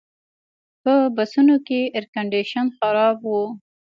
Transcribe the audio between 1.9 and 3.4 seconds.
ایرکنډیشن خراب و.